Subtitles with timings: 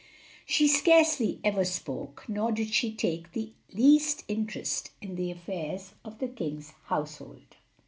[0.47, 6.17] She scarcely ever spoke, nor did she take the least interest in the affairs of
[6.17, 7.57] the king's household.